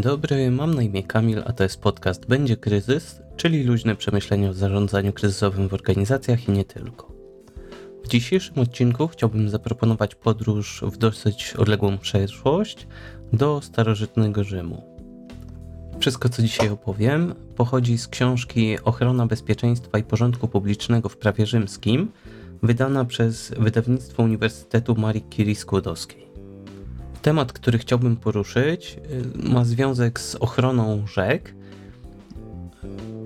Dzień 0.00 0.10
dobry, 0.10 0.50
mam 0.50 0.74
na 0.74 0.82
imię 0.82 1.02
Kamil, 1.02 1.42
a 1.46 1.52
to 1.52 1.62
jest 1.62 1.80
podcast 1.80 2.26
Będzie 2.26 2.56
Kryzys, 2.56 3.22
czyli 3.36 3.64
luźne 3.64 3.96
przemyślenia 3.96 4.50
o 4.50 4.52
zarządzaniu 4.52 5.12
kryzysowym 5.12 5.68
w 5.68 5.74
organizacjach 5.74 6.48
i 6.48 6.52
nie 6.52 6.64
tylko. 6.64 7.12
W 8.04 8.08
dzisiejszym 8.08 8.58
odcinku 8.58 9.08
chciałbym 9.08 9.48
zaproponować 9.48 10.14
podróż 10.14 10.84
w 10.86 10.96
dosyć 10.96 11.54
odległą 11.58 11.98
przeszłość 11.98 12.86
do 13.32 13.60
starożytnego 13.62 14.44
Rzymu. 14.44 14.82
Wszystko, 15.98 16.28
co 16.28 16.42
dzisiaj 16.42 16.68
opowiem, 16.68 17.34
pochodzi 17.56 17.98
z 17.98 18.08
książki 18.08 18.76
Ochrona 18.84 19.26
bezpieczeństwa 19.26 19.98
i 19.98 20.02
porządku 20.02 20.48
publicznego 20.48 21.08
w 21.08 21.16
prawie 21.16 21.46
rzymskim, 21.46 22.12
wydana 22.62 23.04
przez 23.04 23.54
wydawnictwo 23.58 24.22
Uniwersytetu 24.22 24.94
Marii 24.94 25.24
Curie 25.36 25.56
Skłodowskiej. 25.56 26.29
Temat, 27.22 27.52
który 27.52 27.78
chciałbym 27.78 28.16
poruszyć, 28.16 28.96
y, 29.44 29.48
ma 29.48 29.64
związek 29.64 30.20
z 30.20 30.34
ochroną 30.34 31.06
rzek. 31.06 31.54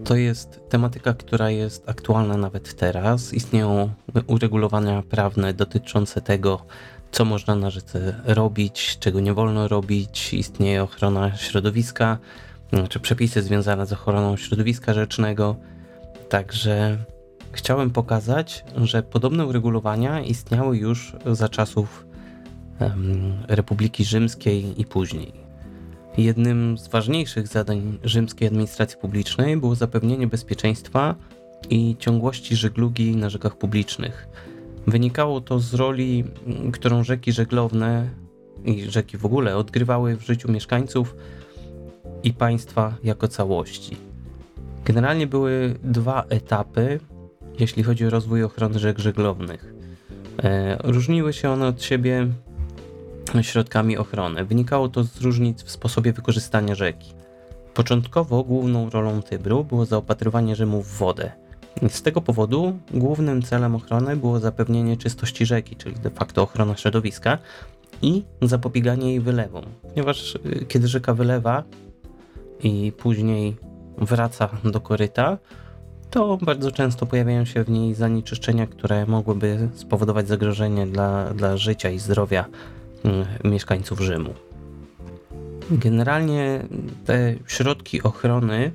To 0.05 0.16
jest 0.16 0.61
tematyka, 0.69 1.15
która 1.15 1.51
jest 1.51 1.89
aktualna 1.89 2.37
nawet 2.37 2.75
teraz. 2.75 3.35
Istnieją 3.35 3.91
uregulowania 4.27 5.02
prawne 5.02 5.55
dotyczące 5.55 6.21
tego, 6.21 6.66
co 7.12 7.25
można 7.25 7.55
na 7.55 7.71
rzece 7.71 8.21
robić, 8.25 8.99
czego 9.01 9.21
nie 9.21 9.35
wolno 9.35 9.69
robić. 9.69 10.35
Istnieje 10.35 10.83
ochrona 10.83 11.37
środowiska, 11.37 12.19
czy 12.71 12.77
znaczy 12.77 13.01
przepisy 13.01 13.43
związane 13.43 13.87
z 13.87 13.93
ochroną 13.93 14.37
środowiska 14.37 14.95
rzecznego. 14.95 15.57
Także 16.29 16.99
chciałem 17.52 17.90
pokazać, 17.90 18.65
że 18.77 19.02
podobne 19.02 19.46
uregulowania 19.46 20.21
istniały 20.21 20.77
już 20.77 21.16
za 21.27 21.49
czasów 21.49 22.07
Republiki 23.49 24.05
Rzymskiej 24.05 24.80
i 24.80 24.85
później. 24.85 25.33
Jednym 26.19 26.79
z 26.79 26.89
ważniejszych 26.89 27.49
zadań 27.49 27.99
rzymskiej 28.05 28.49
administracji 28.49 28.99
publicznej 28.99 29.57
było 29.57 29.75
zapewnienie 29.75 30.27
bezpieczeństwa 30.27 31.15
i 31.71 31.97
ciągłości 31.99 32.57
żeglugi 32.57 33.17
na 33.17 33.30
rzekach 33.30 33.57
publicznych. 33.57 34.29
Wynikało 34.87 35.41
to 35.41 35.61
z 35.61 35.75
roli, 35.75 36.25
którą 36.73 37.05
rzeki 37.05 37.33
żeglowne 37.33 38.09
i 38.65 38.91
rzeki 38.91 39.19
w 39.19 39.27
ogóle 39.27 39.57
odgrywały 39.57 40.17
w 40.17 40.27
życiu 40.27 40.52
mieszkańców 40.52 41.17
i 42.23 42.33
państwa 42.33 42.95
jako 43.05 43.29
całości. 43.29 43.97
Generalnie 44.85 45.27
były 45.27 45.75
dwa 45.85 46.25
etapy, 46.29 47.01
jeśli 47.59 47.83
chodzi 47.83 48.07
o 48.07 48.11
rozwój 48.11 48.43
ochrony 48.43 48.79
rzek 48.79 48.99
żeglownych. 48.99 49.75
E, 50.43 50.77
różniły 50.85 51.33
się 51.33 51.51
one 51.51 51.67
od 51.67 51.83
siebie 51.83 52.29
środkami 53.43 53.96
ochrony. 53.96 54.45
Wynikało 54.45 54.88
to 54.88 55.04
z 55.04 55.21
różnic 55.21 55.63
w 55.63 55.71
sposobie 55.71 56.13
wykorzystania 56.13 56.74
rzeki. 56.74 57.15
Początkowo 57.74 58.45
główną 58.45 58.90
rolą 58.90 59.23
Tybru 59.23 59.65
było 59.65 59.85
zaopatrywanie 59.85 60.57
Rzymu 60.57 60.82
w 60.82 60.99
wodę. 60.99 61.32
Z 61.88 62.02
tego 62.02 62.21
powodu 62.21 62.79
głównym 62.90 63.43
celem 63.43 63.74
ochrony 63.74 64.16
było 64.16 64.41
zapewnienie 64.41 64.97
czystości 64.97 65.47
rzeki, 65.47 65.77
czyli 65.77 65.97
de 65.97 66.10
facto 66.10 66.43
ochrona 66.43 66.77
środowiska 66.77 67.38
i 68.03 68.22
zapobieganie 68.43 69.09
jej 69.09 69.21
wylewom. 69.21 69.65
Ponieważ 69.82 70.34
y, 70.34 70.66
kiedy 70.69 70.88
rzeka 70.88 71.15
wylewa 71.15 71.62
i 72.62 72.93
później 72.99 73.56
wraca 73.99 74.49
do 74.65 74.81
koryta, 74.81 75.38
to 76.10 76.38
bardzo 76.43 76.72
często 76.72 77.06
pojawiają 77.06 77.44
się 77.44 77.65
w 77.65 77.71
niej 77.71 77.95
zanieczyszczenia, 77.95 78.66
które 78.66 79.06
mogłyby 79.06 79.69
spowodować 79.75 80.28
zagrożenie 80.28 80.87
dla, 80.87 81.34
dla 81.34 81.56
życia 81.56 81.91
i 81.91 81.99
zdrowia 81.99 82.45
mieszkańców 83.44 84.00
Rzymu. 84.00 84.34
Generalnie 85.70 86.66
te 87.04 87.34
środki 87.47 88.03
ochrony 88.03 88.72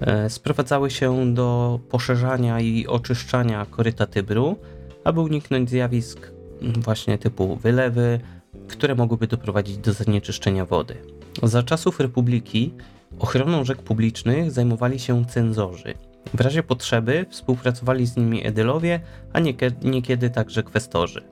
e, 0.00 0.30
sprowadzały 0.30 0.90
się 0.90 1.34
do 1.34 1.80
poszerzania 1.88 2.60
i 2.60 2.86
oczyszczania 2.86 3.66
koryta 3.70 4.06
Tybru, 4.06 4.56
aby 5.04 5.20
uniknąć 5.20 5.70
zjawisk 5.70 6.32
właśnie 6.62 7.18
typu 7.18 7.56
wylewy, 7.56 8.20
które 8.68 8.94
mogłyby 8.94 9.26
doprowadzić 9.26 9.78
do 9.78 9.92
zanieczyszczenia 9.92 10.64
wody. 10.64 10.96
Za 11.42 11.62
czasów 11.62 12.00
Republiki 12.00 12.74
ochroną 13.18 13.64
rzek 13.64 13.82
publicznych 13.82 14.50
zajmowali 14.50 14.98
się 14.98 15.24
cenzorzy. 15.24 15.94
W 16.34 16.40
razie 16.40 16.62
potrzeby 16.62 17.26
współpracowali 17.30 18.06
z 18.06 18.16
nimi 18.16 18.46
edylowie, 18.46 19.00
a 19.32 19.40
niekiedy 19.82 20.30
także 20.30 20.62
kwestorzy. 20.62 21.22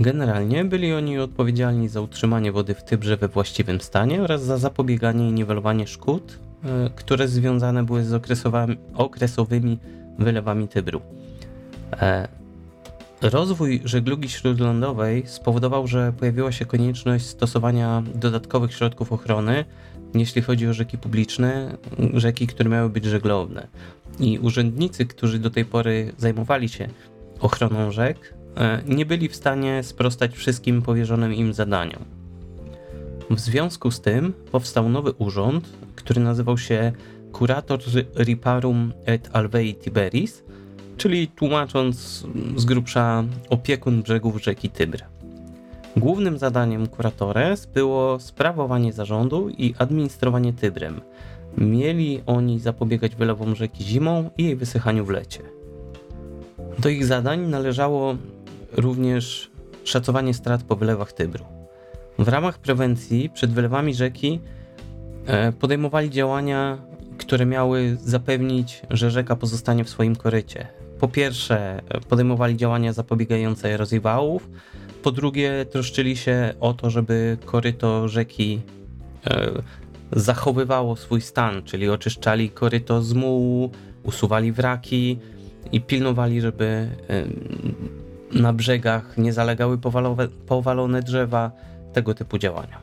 Generalnie 0.00 0.64
byli 0.64 0.92
oni 0.92 1.18
odpowiedzialni 1.18 1.88
za 1.88 2.00
utrzymanie 2.00 2.52
wody 2.52 2.74
w 2.74 2.84
Tybrze 2.84 3.16
we 3.16 3.28
właściwym 3.28 3.80
stanie 3.80 4.22
oraz 4.22 4.42
za 4.42 4.58
zapobieganie 4.58 5.28
i 5.28 5.32
niwelowanie 5.32 5.86
szkód, 5.86 6.38
e, 6.64 6.90
które 6.96 7.28
związane 7.28 7.82
były 7.82 8.04
z 8.04 8.12
okresowymi 8.94 9.78
wylewami 10.18 10.68
Tybru. 10.68 11.00
E, 11.92 12.28
rozwój 13.22 13.80
żeglugi 13.84 14.28
śródlądowej 14.28 15.22
spowodował, 15.26 15.86
że 15.86 16.12
pojawiła 16.12 16.52
się 16.52 16.64
konieczność 16.64 17.26
stosowania 17.26 18.02
dodatkowych 18.14 18.74
środków 18.74 19.12
ochrony, 19.12 19.64
jeśli 20.14 20.42
chodzi 20.42 20.68
o 20.68 20.74
rzeki 20.74 20.98
publiczne, 20.98 21.76
rzeki, 22.14 22.46
które 22.46 22.70
miały 22.70 22.90
być 22.90 23.04
żeglowne. 23.04 23.66
I 24.20 24.38
urzędnicy, 24.38 25.06
którzy 25.06 25.38
do 25.38 25.50
tej 25.50 25.64
pory 25.64 26.12
zajmowali 26.18 26.68
się 26.68 26.88
ochroną 27.40 27.90
rzek, 27.90 28.35
nie 28.86 29.06
byli 29.06 29.28
w 29.28 29.36
stanie 29.36 29.82
sprostać 29.82 30.34
wszystkim 30.34 30.82
powierzonym 30.82 31.34
im 31.34 31.52
zadaniom. 31.52 32.04
W 33.30 33.40
związku 33.40 33.90
z 33.90 34.00
tym 34.00 34.32
powstał 34.52 34.88
nowy 34.88 35.12
urząd, 35.12 35.68
który 35.96 36.20
nazywał 36.20 36.58
się 36.58 36.92
Curator 37.38 37.80
Riparum 38.18 38.92
et 39.04 39.30
Alvei 39.32 39.74
Tiberis, 39.74 40.44
czyli 40.96 41.28
tłumacząc 41.28 42.26
z 42.56 42.64
grubsza 42.64 43.24
opiekun 43.50 44.02
brzegów 44.02 44.42
rzeki 44.42 44.70
Tybr. 44.70 45.04
Głównym 45.96 46.38
zadaniem 46.38 46.86
kuratores 46.86 47.66
było 47.66 48.20
sprawowanie 48.20 48.92
zarządu 48.92 49.48
i 49.48 49.74
administrowanie 49.78 50.52
Tybrem. 50.52 51.00
Mieli 51.58 52.20
oni 52.26 52.58
zapobiegać 52.58 53.16
wylewom 53.16 53.54
rzeki 53.54 53.84
zimą 53.84 54.30
i 54.38 54.44
jej 54.44 54.56
wysychaniu 54.56 55.04
w 55.04 55.10
lecie. 55.10 55.42
Do 56.78 56.88
ich 56.88 57.04
zadań 57.04 57.40
należało 57.40 58.16
również 58.72 59.50
szacowanie 59.84 60.34
strat 60.34 60.62
po 60.62 60.76
wylewach 60.76 61.12
Tybru. 61.12 61.44
W 62.18 62.28
ramach 62.28 62.58
prewencji 62.58 63.30
przed 63.30 63.52
wylewami 63.52 63.94
rzeki 63.94 64.40
e, 65.26 65.52
podejmowali 65.52 66.10
działania, 66.10 66.78
które 67.18 67.46
miały 67.46 67.96
zapewnić, 68.04 68.82
że 68.90 69.10
rzeka 69.10 69.36
pozostanie 69.36 69.84
w 69.84 69.88
swoim 69.90 70.16
korycie. 70.16 70.68
Po 71.00 71.08
pierwsze, 71.08 71.82
podejmowali 72.08 72.56
działania 72.56 72.92
zapobiegające 72.92 73.74
erozji 73.74 74.00
wałów, 74.00 74.48
po 75.02 75.12
drugie, 75.12 75.66
troszczyli 75.70 76.16
się 76.16 76.54
o 76.60 76.74
to, 76.74 76.90
żeby 76.90 77.36
koryto 77.44 78.08
rzeki 78.08 78.60
e, 79.26 79.50
zachowywało 80.12 80.96
swój 80.96 81.20
stan, 81.20 81.62
czyli 81.62 81.88
oczyszczali 81.88 82.50
koryto 82.50 83.02
z 83.02 83.12
mułu, 83.12 83.70
usuwali 84.02 84.52
wraki 84.52 85.18
i 85.72 85.80
pilnowali, 85.80 86.40
żeby 86.40 86.88
na 88.32 88.52
brzegach 88.52 89.18
nie 89.18 89.32
zalegały 89.32 89.78
powalowe, 89.78 90.28
powalone 90.28 91.02
drzewa, 91.02 91.50
tego 91.92 92.14
typu 92.14 92.38
działania. 92.38 92.78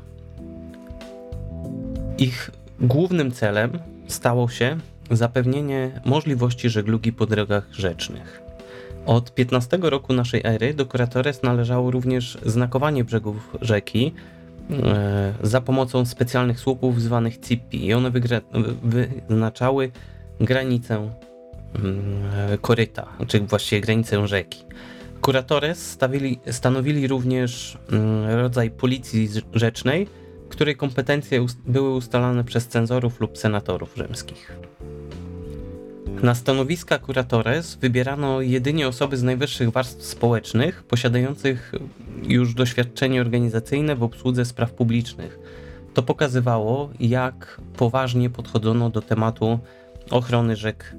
Ich 2.18 2.52
głównym 2.80 3.32
celem 3.32 3.80
stało 4.08 4.50
się 4.50 4.78
zapewnienie 5.12 6.02
możliwości 6.06 6.70
żeglugi 6.70 7.14
po 7.14 7.26
drogach 7.26 7.68
rzecznych. 7.72 8.42
Od 9.06 9.34
15 9.34 9.78
roku 9.82 10.14
naszej 10.14 10.42
ery 10.44 10.74
do 10.74 10.86
Kuratores 10.86 11.44
należało 11.44 11.92
również 11.92 12.38
znakowanie 12.46 13.04
brzegów 13.04 13.58
rzeki 13.62 14.14
e, 14.72 15.34
za 15.44 15.62
pomocą 15.62 16.06
specjalnych 16.06 16.60
słupów 16.60 17.02
zwanych 17.02 17.40
cippi 17.40 17.86
i 17.86 17.94
one 17.94 18.12
wyznaczały 18.84 19.92
granicę 20.40 21.10
mm, 21.76 22.58
koryta, 22.62 23.08
czy 23.28 23.40
właściwie 23.40 23.82
granicę 23.82 24.28
rzeki. 24.28 24.64
Kuratores 25.24 25.92
stawili, 25.92 26.40
stanowili 26.52 27.08
również 27.08 27.78
mm, 27.92 28.30
rodzaj 28.30 28.72
policji 28.72 29.30
rzecznej, 29.54 30.08
której 30.50 30.76
kompetencje 30.76 31.46
były 31.66 31.96
ustalane 31.96 32.44
przez 32.44 32.68
cenzorów 32.68 33.20
lub 33.20 33.38
senatorów 33.38 33.96
rzymskich. 33.98 34.58
Na 36.24 36.36
stanowiska 36.36 37.00
kuratores 37.00 37.76
wybierano 37.76 38.42
jedynie 38.42 38.88
osoby 38.88 39.18
z 39.18 39.24
najwyższych 39.24 39.70
warstw 39.70 40.06
społecznych, 40.06 40.84
posiadających 40.84 41.72
już 42.24 42.54
doświadczenie 42.54 43.22
organizacyjne 43.22 43.96
w 43.96 44.04
obsłudze 44.04 44.46
spraw 44.46 44.72
publicznych. 44.72 45.40
To 45.94 46.04
pokazywało, 46.04 46.90
jak 47.00 47.62
poważnie 47.78 48.30
podchodzono 48.30 48.90
do 48.90 49.02
tematu 49.02 49.60
ochrony 50.10 50.56
rzek 50.56 50.96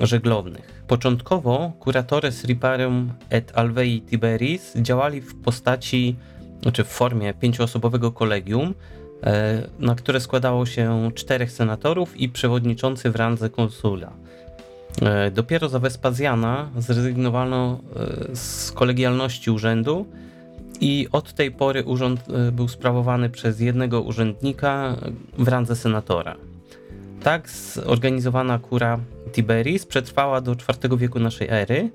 żeglownych. 0.00 0.71
Początkowo 0.86 1.72
kuratores 1.78 2.44
Riparium 2.44 3.12
et 3.30 3.52
Alvei 3.54 4.00
Tiberis 4.00 4.72
działali 4.76 5.20
w 5.20 5.34
postaci, 5.34 6.16
znaczy 6.62 6.84
w 6.84 6.88
formie 6.88 7.34
pięcioosobowego 7.34 8.12
kolegium, 8.12 8.74
e, 9.22 9.68
na 9.78 9.94
które 9.94 10.20
składało 10.20 10.66
się 10.66 11.10
czterech 11.14 11.52
senatorów 11.52 12.20
i 12.20 12.28
przewodniczący 12.28 13.10
w 13.10 13.16
randze 13.16 13.50
konsula. 13.50 14.12
E, 15.02 15.30
dopiero 15.30 15.68
za 15.68 15.78
Wespazjana 15.78 16.70
zrezygnowano 16.78 17.80
z 18.34 18.72
kolegialności 18.72 19.50
urzędu 19.50 20.06
i 20.80 21.08
od 21.12 21.32
tej 21.32 21.50
pory 21.50 21.84
urząd 21.84 22.24
był 22.52 22.68
sprawowany 22.68 23.30
przez 23.30 23.60
jednego 23.60 24.00
urzędnika 24.00 24.96
w 25.38 25.48
randze 25.48 25.76
senatora. 25.76 26.36
Tak 27.22 27.50
zorganizowana 27.50 28.58
kura 28.58 28.98
Tiberis 29.32 29.86
przetrwała 29.86 30.40
do 30.40 30.52
IV 30.52 30.96
wieku 30.98 31.18
naszej 31.18 31.48
ery, 31.50 31.90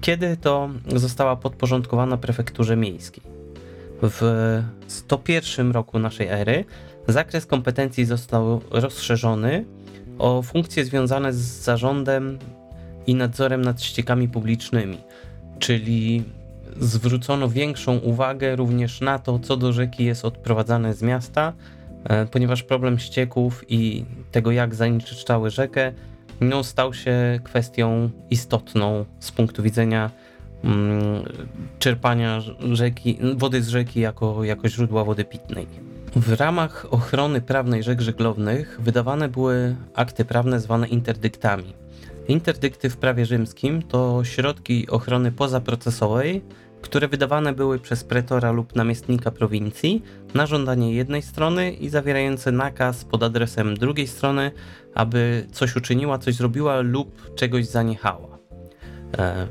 kiedy 0.00 0.36
to 0.36 0.70
została 0.86 1.36
podporządkowana 1.36 2.16
prefekturze 2.16 2.76
miejskiej. 2.76 3.22
W 4.02 4.62
101 4.86 5.72
roku 5.72 5.98
naszej 5.98 6.26
ery 6.26 6.64
zakres 7.08 7.46
kompetencji 7.46 8.04
został 8.04 8.60
rozszerzony 8.70 9.64
o 10.18 10.42
funkcje 10.42 10.84
związane 10.84 11.32
z 11.32 11.36
zarządem 11.36 12.38
i 13.06 13.14
nadzorem 13.14 13.62
nad 13.62 13.82
ściekami 13.82 14.28
publicznymi, 14.28 14.98
czyli 15.58 16.24
zwrócono 16.80 17.48
większą 17.48 17.98
uwagę 17.98 18.56
również 18.56 19.00
na 19.00 19.18
to, 19.18 19.38
co 19.38 19.56
do 19.56 19.72
rzeki 19.72 20.04
jest 20.04 20.24
odprowadzane 20.24 20.94
z 20.94 21.02
miasta, 21.02 21.52
ponieważ 22.30 22.62
problem 22.62 22.98
ścieków 22.98 23.64
i 23.68 24.04
tego, 24.32 24.50
jak 24.52 24.74
zanieczyszczały 24.74 25.50
rzekę, 25.50 25.92
no, 26.40 26.64
stał 26.64 26.94
się 26.94 27.40
kwestią 27.44 28.10
istotną 28.30 29.04
z 29.20 29.32
punktu 29.32 29.62
widzenia 29.62 30.10
mm, 30.64 31.22
czerpania 31.78 32.40
rzeki, 32.72 33.18
wody 33.36 33.62
z 33.62 33.68
rzeki 33.68 34.00
jako, 34.00 34.44
jako 34.44 34.68
źródła 34.68 35.04
wody 35.04 35.24
pitnej. 35.24 35.66
W 36.16 36.32
ramach 36.32 36.86
ochrony 36.90 37.40
prawnej 37.40 37.82
rzek 37.82 38.00
żeglownych 38.00 38.78
wydawane 38.80 39.28
były 39.28 39.76
akty 39.94 40.24
prawne 40.24 40.60
zwane 40.60 40.88
interdyktami. 40.88 41.72
Interdykty 42.28 42.90
w 42.90 42.96
prawie 42.96 43.26
rzymskim 43.26 43.82
to 43.82 44.24
środki 44.24 44.88
ochrony 44.88 45.32
pozaprocesowej, 45.32 46.42
które 46.82 47.08
wydawane 47.08 47.52
były 47.52 47.78
przez 47.78 48.04
pretora 48.04 48.52
lub 48.52 48.76
namiestnika 48.76 49.30
prowincji 49.30 50.02
na 50.34 50.46
żądanie 50.46 50.94
jednej 50.94 51.22
strony 51.22 51.72
i 51.72 51.88
zawierające 51.88 52.52
nakaz 52.52 53.04
pod 53.04 53.22
adresem 53.22 53.76
drugiej 53.76 54.06
strony, 54.06 54.50
aby 54.94 55.46
coś 55.52 55.76
uczyniła, 55.76 56.18
coś 56.18 56.34
zrobiła 56.34 56.80
lub 56.80 57.34
czegoś 57.34 57.66
zaniechała. 57.66 58.38
E, 59.18 59.46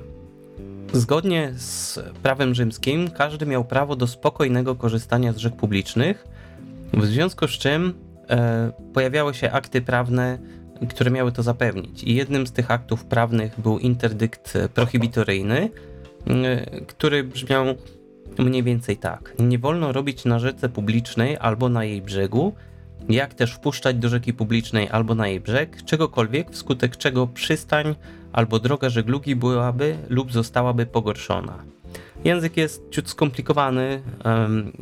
zgodnie 0.94 1.54
z 1.56 2.00
prawem 2.24 2.56
rzymskim 2.56 3.10
każdy 3.10 3.45
miał 3.45 3.66
prawo 3.66 3.95
do 3.95 4.07
spokojnego 4.07 4.75
korzystania 4.75 5.34
z 5.34 5.38
rzek 5.38 5.56
publicznych, 5.56 6.27
w 6.94 7.06
związku 7.06 7.48
z 7.48 7.51
czym 7.51 7.94
e, 8.30 8.72
pojawiały 8.94 9.34
się 9.34 9.51
akty 9.51 9.81
prawne, 9.81 10.38
które 10.89 11.12
miały 11.12 11.31
to 11.31 11.44
zapewnić. 11.44 12.04
I 12.04 12.16
jednym 12.16 12.48
z 12.48 12.51
tych 12.51 12.72
aktów 12.72 13.06
prawnych 13.06 13.60
był 13.60 13.80
interdykt 13.80 14.57
prohibitoryjny, 14.74 15.69
Y, 15.69 15.91
który 16.88 17.24
brzmiał 17.24 17.66
mniej 18.40 18.64
więcej 18.64 18.98
tak. 18.98 19.34
Nie 19.40 19.60
wolno 19.60 19.92
robić 19.92 20.26
na 20.26 20.40
rzece 20.40 20.70
publicznej 20.70 21.38
albo 21.38 21.70
na 21.70 21.84
jej 21.84 22.02
brzegu, 22.02 22.54
jak 23.10 23.34
też 23.34 23.54
wpuszczać 23.54 23.96
do 23.96 24.10
rzeki 24.10 24.34
publicznej 24.34 24.90
albo 24.90 25.16
na 25.16 25.28
jej 25.28 25.40
brzeg 25.40 25.86
czegokolwiek, 25.86 26.52
wskutek 26.52 26.98
czego 26.98 27.28
przystań 27.28 27.96
albo 28.34 28.60
droga 28.60 28.90
żeglugi 28.90 29.36
byłaby 29.36 29.98
lub 30.10 30.32
zostałaby 30.32 30.86
pogorszona. 30.86 31.64
Język 32.24 32.58
jest 32.58 32.90
ciut 32.90 33.10
skomplikowany, 33.10 34.02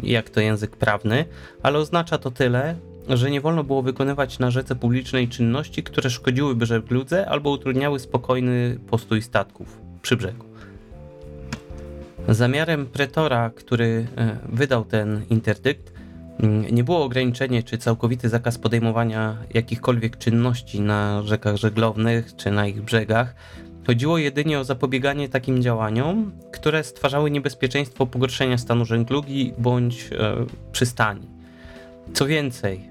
jak 0.04 0.30
to 0.30 0.42
język 0.42 0.76
prawny, 0.76 1.26
ale 1.64 1.80
oznacza 1.80 2.18
to 2.18 2.32
tyle, 2.32 2.76
że 3.10 3.32
nie 3.32 3.42
wolno 3.42 3.64
było 3.64 3.82
wykonywać 3.82 4.40
na 4.40 4.52
rzece 4.52 4.76
publicznej 4.76 5.28
czynności, 5.28 5.84
które 5.84 6.10
szkodziłyby 6.10 6.66
żegludze 6.66 7.30
albo 7.30 7.50
utrudniały 7.50 8.00
spokojny 8.00 8.80
postój 8.90 9.22
statków 9.22 9.82
przy 10.02 10.18
brzegu. 10.18 10.49
Zamiarem 12.32 12.86
pretora, 12.86 13.50
który 13.50 14.08
e, 14.18 14.38
wydał 14.50 14.86
ten 14.86 15.22
interdykt, 15.30 15.94
mm, 16.40 16.66
nie 16.76 16.84
było 16.84 17.04
ograniczenie 17.04 17.64
czy 17.64 17.78
całkowity 17.78 18.30
zakaz 18.30 18.58
podejmowania 18.58 19.38
jakichkolwiek 19.54 20.18
czynności 20.18 20.82
na 20.82 21.22
rzekach 21.26 21.56
żeglownych 21.56 22.36
czy 22.36 22.52
na 22.52 22.68
ich 22.68 22.82
brzegach. 22.82 23.36
Chodziło 23.88 24.18
jedynie 24.18 24.60
o 24.60 24.64
zapobieganie 24.64 25.30
takim 25.30 25.62
działaniom, 25.62 26.32
które 26.52 26.84
stwarzały 26.84 27.32
niebezpieczeństwo 27.32 28.06
pogorszenia 28.06 28.58
stanu 28.58 28.86
żeglugi 28.86 29.54
bądź 29.58 30.10
e, 30.12 30.46
przystani. 30.72 31.28
Co 32.14 32.26
więcej, 32.26 32.90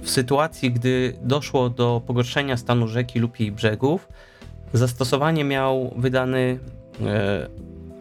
w 0.00 0.10
sytuacji, 0.10 0.72
gdy 0.72 1.16
doszło 1.22 1.70
do 1.70 2.02
pogorszenia 2.06 2.56
stanu 2.56 2.88
rzeki 2.88 3.18
lub 3.18 3.40
jej 3.40 3.52
brzegów, 3.52 4.08
zastosowanie 4.72 5.44
miał 5.44 5.94
wydany 5.96 6.58
e, 7.00 7.48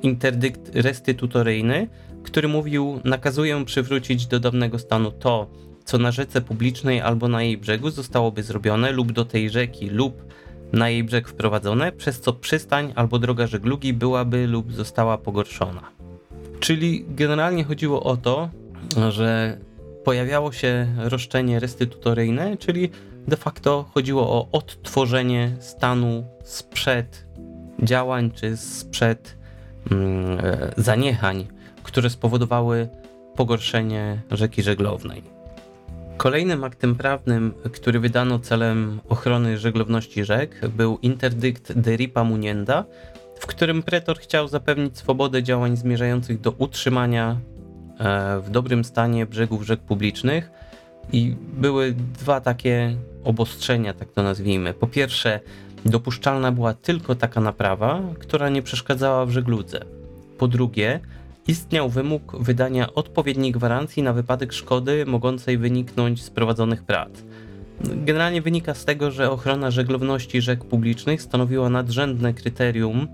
interdykt 0.04 0.76
restytutoryjny, 0.76 1.88
który 2.24 2.48
mówił: 2.48 3.00
Nakazuję 3.04 3.66
przywrócić 3.66 4.28
do 4.28 4.40
dawnego 4.40 4.80
stanu 4.80 5.12
to, 5.12 5.50
co 5.86 5.98
na 5.98 6.12
rzece 6.12 6.42
publicznej 6.42 7.02
albo 7.02 7.28
na 7.28 7.44
jej 7.44 7.58
brzegu 7.58 7.90
zostałoby 7.90 8.44
zrobione, 8.44 8.92
lub 8.92 9.12
do 9.12 9.26
tej 9.26 9.50
rzeki, 9.50 9.90
lub 9.90 10.24
na 10.74 10.90
jej 10.90 11.04
brzeg 11.04 11.28
wprowadzone, 11.28 11.92
przez 11.92 12.22
co 12.22 12.34
przystań 12.34 12.94
albo 12.96 13.20
droga 13.20 13.48
żeglugi 13.48 13.94
byłaby 13.94 14.48
lub 14.48 14.74
została 14.74 15.18
pogorszona. 15.18 15.82
Czyli 16.60 17.06
generalnie 17.10 17.64
chodziło 17.64 18.04
o 18.04 18.18
to, 18.18 18.50
że 19.10 19.58
pojawiało 20.04 20.52
się 20.52 20.88
roszczenie 20.98 21.60
restytutoryjne, 21.60 22.58
czyli 22.58 22.90
de 23.28 23.38
facto 23.38 23.86
chodziło 23.94 24.30
o 24.30 24.48
odtworzenie 24.52 25.56
stanu 25.60 26.26
sprzed 26.44 27.28
działań 27.84 28.32
czy 28.32 28.58
sprzed 28.58 29.38
zaniechań, 30.78 31.48
które 31.84 32.10
spowodowały 32.10 32.90
pogorszenie 33.36 34.22
rzeki 34.32 34.64
żeglownej. 34.64 35.24
Kolejnym 36.18 36.64
aktem 36.64 36.96
prawnym, 36.96 37.54
który 37.74 38.00
wydano 38.00 38.40
celem 38.40 39.00
ochrony 39.10 39.58
żeglowności 39.58 40.26
rzek, 40.26 40.68
był 40.70 40.98
interdykt 41.02 41.74
de 41.74 41.96
Ripa 41.96 42.24
Munienda, 42.24 42.86
w 43.40 43.46
którym 43.46 43.84
pretor 43.84 44.20
chciał 44.20 44.48
zapewnić 44.48 44.98
swobodę 44.98 45.44
działań 45.44 45.78
zmierzających 45.78 46.42
do 46.42 46.52
utrzymania 46.52 47.38
e, 48.00 48.40
w 48.40 48.50
dobrym 48.50 48.84
stanie 48.84 49.26
brzegów 49.26 49.64
rzek 49.64 49.80
publicznych. 49.80 50.52
I 51.12 51.36
były 51.54 51.94
dwa 52.20 52.42
takie 52.42 52.96
obostrzenia, 53.24 53.94
tak 53.94 54.12
to 54.12 54.24
nazwijmy. 54.24 54.74
Po 54.74 54.88
pierwsze, 54.88 55.40
Dopuszczalna 55.86 56.52
była 56.52 56.74
tylko 56.74 57.16
taka 57.16 57.42
naprawa, 57.42 58.02
która 58.20 58.50
nie 58.50 58.62
przeszkadzała 58.62 59.26
w 59.26 59.32
żegludze. 59.32 59.86
Po 60.38 60.48
drugie, 60.48 61.00
istniał 61.48 61.90
wymóg 61.90 62.38
wydania 62.40 62.94
odpowiedniej 62.94 63.52
gwarancji 63.52 64.04
na 64.04 64.14
wypadek 64.14 64.54
szkody 64.54 65.06
mogącej 65.06 65.58
wyniknąć 65.58 66.24
z 66.24 66.30
prowadzonych 66.30 66.84
prac. 66.84 67.10
Generalnie 67.82 68.42
wynika 68.42 68.74
z 68.74 68.86
tego, 68.86 69.12
że 69.12 69.32
ochrona 69.32 69.72
żeglowności 69.72 70.42
rzek 70.42 70.66
publicznych 70.66 71.22
stanowiła 71.22 71.70
nadrzędne 71.70 72.34
kryterium, 72.34 73.08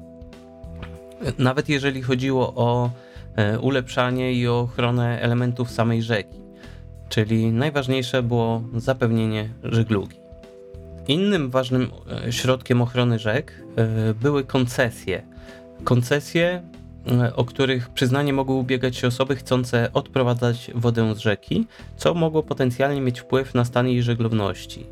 nawet 1.37 1.69
jeżeli 1.69 2.01
chodziło 2.01 2.53
o 2.55 2.89
e, 3.35 3.59
ulepszanie 3.59 4.33
i 4.33 4.47
ochronę 4.47 5.21
elementów 5.21 5.71
samej 5.71 6.01
rzeki. 6.01 6.39
Czyli 7.09 7.51
najważniejsze 7.51 8.23
było 8.23 8.63
zapewnienie 8.75 9.49
żeglugi. 9.63 10.28
Innym 11.09 11.49
ważnym 11.49 11.91
e, 12.27 12.31
środkiem 12.31 12.81
ochrony 12.81 13.19
rzek 13.19 13.63
e, 13.75 14.13
były 14.13 14.43
koncesje. 14.43 15.21
Koncesje, 15.83 16.63
e, 17.21 17.35
o 17.35 17.45
których 17.45 17.89
przyznanie 17.89 18.33
mogły 18.33 18.55
ubiegać 18.55 18.97
się 18.97 19.07
osoby 19.07 19.35
chcące 19.35 19.89
odprowadzać 19.93 20.71
wodę 20.75 21.15
z 21.15 21.17
rzeki, 21.17 21.67
co 21.97 22.13
mogło 22.13 22.43
potencjalnie 22.43 23.01
mieć 23.01 23.19
wpływ 23.19 23.53
na 23.53 23.65
stan 23.65 23.87
jej 23.87 24.03
żeglowności. 24.03 24.85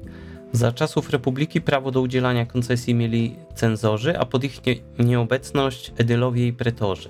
Za 0.51 0.71
czasów 0.71 1.09
Republiki 1.09 1.61
prawo 1.61 1.91
do 1.91 2.01
udzielania 2.01 2.45
koncesji 2.45 2.95
mieli 2.95 3.35
cenzorzy, 3.55 4.19
a 4.19 4.25
pod 4.25 4.43
ich 4.43 4.65
nie 4.65 4.75
nieobecność 5.05 5.93
edylowie 5.97 6.47
i 6.47 6.53
pretorzy. 6.53 7.09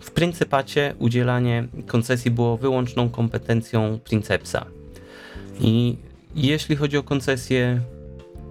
W 0.00 0.10
pryncypacie 0.10 0.94
udzielanie 0.98 1.68
koncesji 1.86 2.30
było 2.30 2.56
wyłączną 2.56 3.10
kompetencją 3.10 3.98
princepsa. 4.04 4.66
I 5.60 5.96
jeśli 6.34 6.76
chodzi 6.76 6.96
o 6.96 7.02
koncesje 7.02 7.80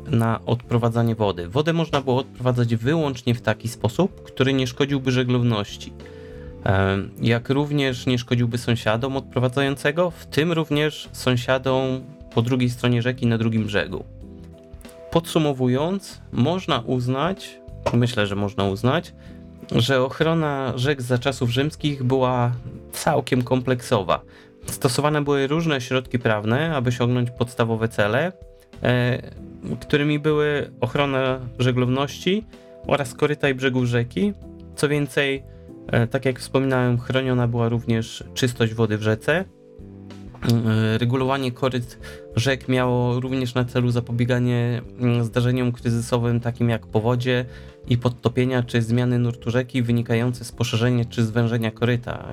na 0.08 0.40
odprowadzanie 0.46 1.16
wody. 1.16 1.48
Wodę 1.48 1.74
można 1.74 2.02
było 2.02 2.18
odprowadzać 2.18 2.76
wyłącznie 2.76 3.36
w 3.36 3.42
taki 3.42 3.68
sposób, 3.68 4.24
który 4.24 4.54
nie 4.54 4.68
szkodziłby 4.68 5.12
żeglowności. 5.12 5.94
Jak 7.22 7.50
również 7.50 8.06
nie 8.06 8.18
szkodziłby 8.18 8.58
sąsiadom 8.58 9.18
odprowadzającego, 9.18 10.12
w 10.12 10.26
tym 10.26 10.52
również 10.52 11.10
sąsiadom 11.12 12.02
po 12.34 12.42
drugiej 12.42 12.70
stronie 12.70 13.02
rzeki 13.02 13.28
na 13.28 13.38
drugim 13.38 13.66
brzegu. 13.66 14.04
Podsumowując, 15.12 16.22
można 16.32 16.80
uznać, 16.80 17.60
myślę, 17.94 18.28
że 18.28 18.36
można 18.36 18.64
uznać, 18.64 19.14
że 19.76 20.04
ochrona 20.04 20.74
rzek 20.76 21.02
za 21.02 21.18
czasów 21.18 21.50
rzymskich 21.50 22.04
była 22.04 22.52
całkiem 22.92 23.42
kompleksowa. 23.42 24.22
Stosowane 24.66 25.22
były 25.22 25.48
różne 25.48 25.82
środki 25.82 26.20
prawne, 26.20 26.76
aby 26.76 26.90
osiągnąć 26.90 27.32
podstawowe 27.32 27.88
cele, 27.88 28.32
którymi 29.80 30.20
były 30.20 30.72
ochrona 30.82 31.40
żeglowności 31.60 32.46
oraz 32.88 33.14
koryta 33.14 33.50
i 33.50 33.54
brzegów 33.54 33.86
rzeki. 33.86 34.34
Co 34.76 34.90
więcej, 34.90 35.44
e, 35.88 36.08
tak 36.08 36.26
jak 36.26 36.40
wspominałem, 36.40 37.00
chroniona 37.00 37.48
była 37.48 37.70
również 37.70 38.24
czystość 38.34 38.74
wody 38.74 38.98
w 38.98 39.02
rzece. 39.02 39.36
E, 39.36 40.98
Regulowanie 40.98 41.52
koryt 41.52 42.00
rzek 42.36 42.68
miało 42.68 43.20
również 43.20 43.54
na 43.54 43.66
celu 43.66 43.92
zapobieganie 43.92 44.82
mm, 45.00 45.24
zdarzeniom 45.24 45.72
kryzysowym 45.72 46.40
takim 46.40 46.70
jak 46.70 46.88
powodzie 46.88 47.46
i 47.90 47.98
podtopienia 47.98 48.64
czy 48.64 48.82
zmiany 48.82 49.20
nurtu 49.20 49.52
rzeki 49.52 49.82
wynikające 49.82 50.46
z 50.46 50.52
poszerzenia 50.52 51.06
czy 51.06 51.24
zwężenia 51.24 51.72
koryta. 51.72 52.28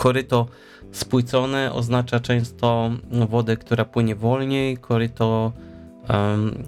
Koryto 0.00 0.46
spłycone 0.92 1.72
oznacza 1.72 2.20
często 2.20 2.90
wodę, 3.28 3.56
która 3.56 3.84
płynie 3.84 4.14
wolniej, 4.16 4.76
koryto 4.76 5.52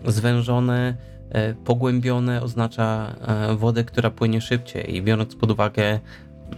zwężone, 0.06 0.96
e, 1.30 1.54
pogłębione 1.54 2.42
oznacza 2.42 3.14
e, 3.20 3.56
wodę, 3.56 3.84
która 3.84 4.10
płynie 4.10 4.40
szybciej. 4.40 4.96
I 4.96 5.02
biorąc 5.02 5.34
pod 5.34 5.50
uwagę 5.50 6.00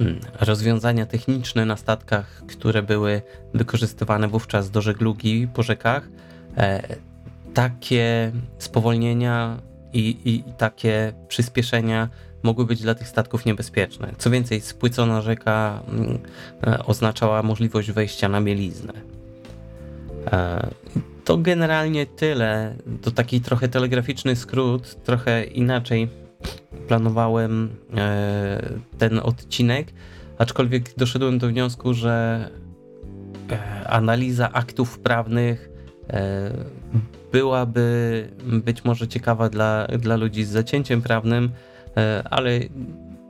mm, 0.00 0.21
rozwiązania 0.40 1.07
techniczne 1.07 1.64
na 1.64 1.76
statkach, 1.76 2.43
które 2.47 2.83
były 2.83 3.23
wykorzystywane 3.54 4.28
wówczas 4.28 4.71
do 4.71 4.83
żeglugi 4.83 5.49
po 5.54 5.62
rzekach, 5.62 6.09
e, 6.57 6.83
takie 7.54 8.33
spowolnienia 8.59 9.57
i, 9.93 10.16
i 10.25 10.45
takie 10.59 11.12
przyspieszenia 11.28 12.09
mogły 12.44 12.66
być 12.66 12.82
dla 12.82 12.94
tych 12.94 13.08
statków 13.08 13.44
niebezpieczne. 13.44 14.12
Co 14.18 14.30
więcej, 14.30 14.60
spłycona 14.60 15.20
rzeka 15.22 15.82
mm, 15.88 16.18
e, 16.66 16.84
oznaczała 16.84 17.42
możliwość 17.42 17.90
wejścia 17.90 18.28
na 18.28 18.40
mieliznę. 18.40 18.92
E, 20.32 20.70
To 21.24 21.38
generalnie 21.38 22.06
tyle. 22.06 22.74
To 23.02 23.10
taki 23.10 23.40
trochę 23.40 23.68
telegraficzny 23.68 24.36
skrót, 24.36 25.02
trochę 25.04 25.44
inaczej 25.44 26.08
planowałem 26.88 27.70
e, 27.96 28.62
ten 28.98 29.18
odcinek, 29.18 29.92
aczkolwiek 30.38 30.94
doszedłem 30.96 31.38
do 31.38 31.48
wniosku, 31.48 31.94
że 31.94 32.48
analiza 33.86 34.52
aktów 34.52 34.98
prawnych 34.98 35.70
byłaby 37.32 38.28
być 38.44 38.84
może 38.84 39.08
ciekawa 39.08 39.48
dla, 39.48 39.86
dla 39.86 40.16
ludzi 40.16 40.44
z 40.44 40.48
zacięciem 40.48 41.02
prawnym, 41.02 41.50
ale 42.30 42.60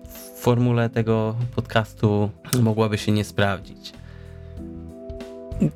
w 0.09 0.40
formule 0.40 0.90
tego 0.90 1.37
podcastu 1.54 2.30
mogłaby 2.62 2.99
się 2.99 3.12
nie 3.12 3.25
sprawdzić. 3.25 3.92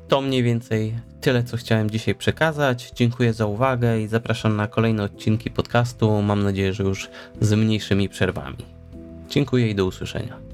To 0.07 0.21
mniej 0.21 0.43
więcej 0.43 0.93
tyle, 1.21 1.43
co 1.43 1.57
chciałem 1.57 1.89
dzisiaj 1.89 2.15
przekazać. 2.15 2.91
Dziękuję 2.95 3.33
za 3.33 3.45
uwagę 3.45 4.01
i 4.01 4.07
zapraszam 4.07 4.55
na 4.55 4.67
kolejne 4.67 5.03
odcinki 5.03 5.51
podcastu. 5.51 6.21
Mam 6.21 6.43
nadzieję, 6.43 6.73
że 6.73 6.83
już 6.83 7.09
z 7.41 7.53
mniejszymi 7.53 8.09
przerwami. 8.09 8.65
Dziękuję 9.29 9.69
i 9.69 9.75
do 9.75 9.85
usłyszenia. 9.85 10.48